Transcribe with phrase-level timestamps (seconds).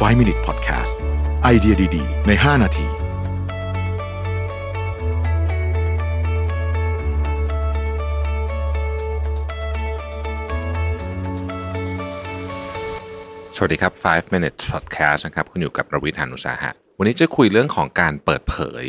[0.00, 0.92] 5 Minute Podcast
[1.42, 2.86] ไอเดียดี ๆ ใน 5 นาที
[13.56, 18.84] สวัสดีครับ 5 minutes podcast นะครับ คุณอยู่กับประวิทยานุสาหะ วันนี้จะคุยเรื่องของการเปิดเผย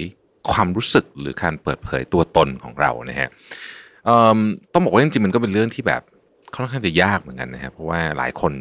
[0.51, 3.29] ความรู้สึกหรือการเปิดเผยตัวตนของเรานะฮะ
[4.73, 6.01] ต้องบอกว่าจริงๆมันก็เป็นเรื่องที่แบบ
[6.55, 8.53] ค่อนข้างจะยากเหมือนกันนะครับเพราะว่าหลายคน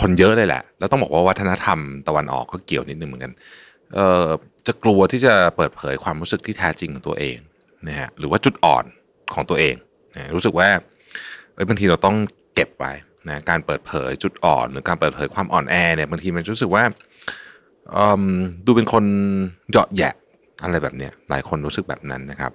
[0.00, 1.78] คนเยอะเลยแหละ แล้วต้องบอกว่าวัฒนธรรม
[2.08, 3.32] ตะวันออกก็เกี่ยวนิดนึงเหมือนกัน
[3.94, 4.26] เอ่อ
[4.66, 7.36] จะกลัวที่จะเปิดเผยความรู้สึกที่แท้จริงของตัวเอง
[7.88, 8.84] นะฮะหรือว่าจุดอ่อน
[9.34, 9.74] ของตัวเอง
[10.14, 10.68] นะรู้สึกว่า
[11.54, 12.16] เอ้ยบางทีเราต้อง
[12.54, 12.92] เก็บไว้
[13.28, 16.84] นะการเปิดเผยจุดอ่อน หรือการเปิดเผยความอ่อนแอเนี่ยบางทีมันรู้สึกว่า
[17.96, 18.22] อิ่ม
[18.66, 19.04] ดูเป็นคน
[19.70, 20.14] เหยาะแยะ
[20.62, 22.52] อะไรแบบเนี้ยหลายคนรู้สึกแบบนั้นนะครับ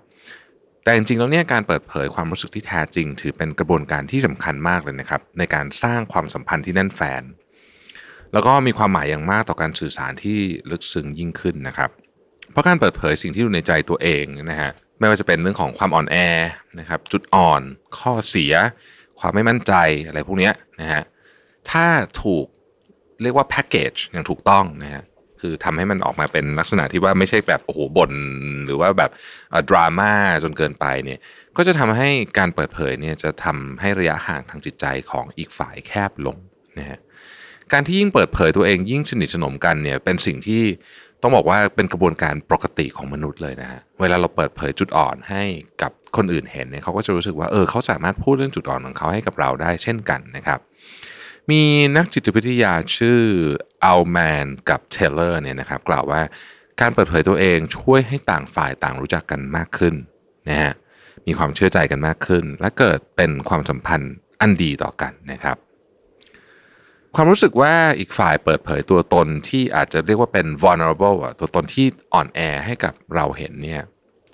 [0.87, 7.23] แต่จริงๆแล้วเนี่ยการเปิดเผยความรู้สึกที่แท้จริง ถือเป็นกระบวนการที่สำคัญมากเลยนะครับ ในการสร้างความสัมพันธ์ที่แน่นแฟน
[8.33, 10.39] แล้วก็มีความหมายอย่างมากต่อการสื่อสารที่
[10.71, 11.89] ลึกซึ้งยิ่งขึ้นนะครับ
[12.51, 16.15] เพราะการเปิดเผยสิ่งที่อยู่ในใจตัวเองนะฮะไม่ว่าจะเป็นเรื่องของความอ่อนแอ
[16.79, 17.61] นะครับ จุดอ่อน
[17.99, 18.53] ข้อเสีย
[19.19, 19.73] ความไม่มั่นใจ
[20.07, 21.01] อะไรพวกนี้นะฮะ
[21.71, 21.85] ถ้า
[22.23, 22.45] ถูก
[23.21, 25.03] เรียกว่าแพ็กเกจอย่างถูกต้องนะฮะ
[25.41, 28.13] คือทำให้มันออกมาเป็นลักษณะที่ว่าไม่ใช่แบบโอ้โหบ่น
[28.65, 29.11] หรือว่าแบบ
[29.69, 30.11] ดราม่า
[30.43, 31.19] จนเกินไปเนี่ย
[31.57, 36.37] ก็จะทำให้การเปิดเผยเนี่ยจะทำให้ระยะห่างทางจิตใจของอีกฝ่ายแคบลง
[36.77, 36.99] นะฮะ
[37.73, 40.63] การที่ยิ่งเปิดเผยตัวเองยิ่งสนิทสนมกันเนี่ยเป็นสิ่งที่
[41.21, 45.43] ต้องบอกว่าเป็นกระบวนการปกติของมนุษย์เลยนะฮะเวลาเราเปิดเผยจุดอ่อนให้
[45.81, 50.59] กับคนอื่นเห็นเนี่ยเขาก็จะรู้สึกว่าเออเขาสามารถพูดเรื่องจุดอ่อนของเขาให้กับเราได้เช่นกันนะครับ
[51.51, 51.63] มี
[51.97, 53.19] นักจิตวิทยาชื่อ
[53.85, 56.21] อัลแมนกับเทเลอร์เนี่ยนะครับกล่าวว่า
[56.81, 59.95] การเปิดเผยตัวเองช่วยให้ต่างฝ่ายต่างรู้จักกันมากขึ้น
[60.49, 60.73] นะฮะ
[61.27, 65.57] มีความเชื่อใจกันมากขึ้น และเกิดเป็นความสัมพันธ์อันดีต่อกันนะครับ
[67.15, 73.81] ความรู้สึกว่าอีกฝ่ายเปิดเผยตัวตนที่อาจจะเรียกว่าเป็น vulnerable อะตัวตนที่อ่อนแอให้กับเราเห็นเนี่ย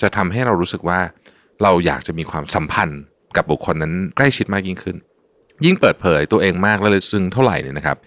[0.01, 0.99] จะทำให้เรารู้สึกว่า
[1.63, 3.01] เราอยากจะมีความสัมพันธ์
[3.35, 4.97] กับบุคคลนั้นใกล้ชิดมากยิ่งขึ้น
[5.65, 7.97] ยิ่งเปิดเผยตัวเองมากและลึกซึ้งเท่าไหร่เนี่ยนะครับ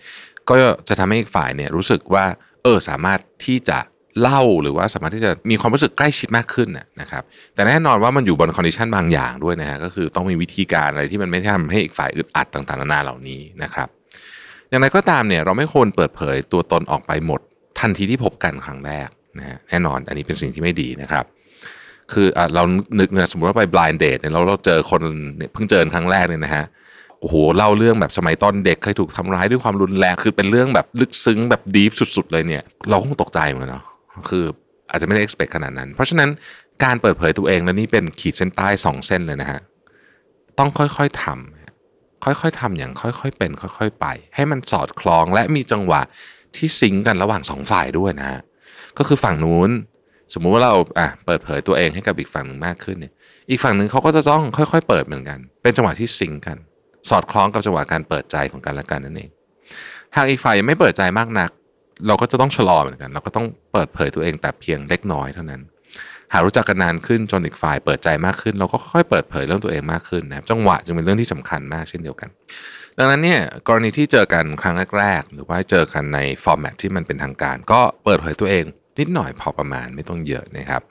[0.49, 0.55] ก็
[0.89, 2.25] จะทำให้อีกฝ่ายเนี่ยรู้สึกว่า
[2.63, 3.79] เออสามารถที่จะ
[4.21, 6.69] เล่าหรือว่าสามารถที่จะมีความรู้สึกใกล้ชิดมากขึ้น
[7.01, 7.23] นะครับ
[7.55, 13.89] แต่แน่นอนว่ามันอยู่บน condition บางอย่างด้วยนะฮะก็คือต้องมีวิธีการอะไรที่มันไม่ทำให้อีกฝ่ายอึดอัดต่างๆนานาเหล่านี้นะครับ
[14.71, 17.41] อย่างไรก็ตามเนี่ยเราไม่ควรเปิดเผยตัวตนออกไปหมด
[17.81, 19.09] ทันทีที่พบกันครั้งแรก
[19.39, 21.25] นะฮะแน่นอนอันนี้เป็นสิ่งที่ไม่ดีนะครับ
[22.13, 22.63] คือเรา
[23.01, 25.01] นึกนะสมมติว่าไป blind date เนี่ยเราเราเจอคน
[25.37, 26.65] เนี่ยเพิ่งเจอครั้งแรกเนี่ยนะฮะ
[27.21, 33.85] โอ้โหเล่าเรื่องแบบสมัยตอนเด็กเคยถูกทำร้ายด้วยความรุนแรงคือเป็นเรื่องแบบลึกซึ้งแบบดีฟสุด ๆ เลยเนี่ย เราคงตกใจเหมือนกันเนาะ
[34.31, 34.45] คือ
[34.91, 36.31] อาจจะไม่ได้ expect ขนาดนั้น เพราะฉะนั้น
[36.85, 39.61] การเปิดเผยตัวเองและนี่เป็นขีดเส้นใต้สองเส้นเลยนะฮะ
[40.59, 46.03] ต้องค่อยๆทำค่อยๆทำอย่างค่อยๆเป็น ค่อย ๆ ไป ให้มันสอดคล้องและมีจังหวะ
[46.57, 48.41] ที่ซิงกันระหว่างสองฝ่ายด้วยนะฮะ
[48.99, 49.71] ก็คือฝั่งนู้น
[50.35, 53.13] สมมุติว่าเราอะเปิดเผยตัวเองให้กับอีกฝั่งหนึ่งมากขึ้นเนี่ย
[53.51, 56.57] อีกฝั่งหนึ่งเขาก็จะต้องค่อย ๆ เปิดเหมือนกัน เป็นจังหวะที่ซิงกัน
[57.11, 59.31] สอดคล้องกับจังหวะการเปิดใจของกันและกันนั่นเอง
[60.17, 61.51] หากอีกฝ่ายยังไม่เปิดใจมากนัก
[62.07, 65.61] เราก็จะต้องชะลอเหมือนกัน เราก็ต้องเปิดเผยตัวเองแต่เพียงเล็กน้อยเท่านั้น
[66.33, 72.29] หากรู้จักกันนานขึ้นจนอีกฝ่ายเปิดใจมากขึ้น เราก็ค่อยเปิดเผยเรื่องตัวเองมากขึ้นนะครับจังหวะจึงเป็นเรื่องที่สำคัญมากเช่นเดียวกัน
[72.99, 78.65] ดังนั้นเนี่ยกรณีที่เจอกันครั้งแรกๆหรือว่าเจอกันในformat ที่มันเป็นทางการ ก็เปิดเผยตัวเอง
[79.01, 80.83] นิดหน่อยพอประมาณไม่ต้องเยอะนะครับ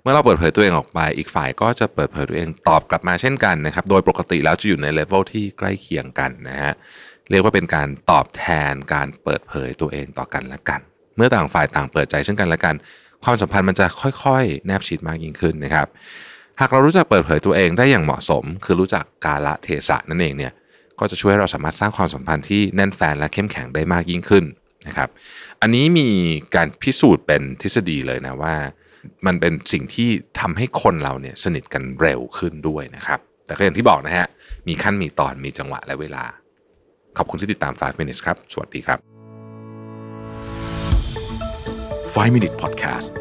[0.00, 6.72] เมื่อเราเปิดเผยตัวเองออกไป อีกฝ่ายก็จะเปิดเผยตัวเองตอบกลับมาเช่นกันนะครับ โดยปกติแล้วจะอยู่ในเลเวลที่ใกล้เคียงกันนะฮะ
[7.30, 10.80] เรียกว่าเป็นการตอบแทนการเปิดเผยตัวเองต่อกันและกัน
[11.16, 12.74] เมื่อต่างฝ่ายต่างเปิดใจซึ่งกันและกัน
[13.24, 15.86] ความสัมพันธ์มันจะค่อยๆ แนบชิดมากยิ่งขึ้นนะครับ
[16.60, 20.52] หากเรารู้จักเปิดเผยตัวเองได้อย่างเหมาะสม คือรู้จักกาละเทศะนั่นเองเนี่ย
[20.98, 24.44] ก็จะช่วยเราสามารถสร้างความสัมพันธ์ที่แน่นแฟนและเข้มแข็งได้มากยิ่งขึ้น
[24.86, 25.08] นะครับ
[25.60, 26.08] อันนี้มี
[26.56, 28.54] การพิสูจน์เป็นทฤษฎีเลยนะว่า
[29.26, 30.08] มันเป็นสิ่งที่
[30.40, 34.26] ทำให้คนเราเนี่ยสนิทกันเร็วขึ้นด้วยนะครับ แต่ก็อย่างที่บอกนะฮะ
[34.68, 36.24] มีขั้นมีตอนมีจังหวะและเวลา
[37.16, 38.98] ขอบคุณที่ติดตาม 5 minutes ครับ สวัสดีครับ
[42.14, 43.19] 5 Minute Podcast